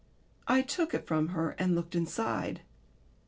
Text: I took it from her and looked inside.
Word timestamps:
I 0.47 0.63
took 0.63 0.95
it 0.95 1.05
from 1.05 1.27
her 1.27 1.51
and 1.59 1.75
looked 1.75 1.93
inside. 1.93 2.61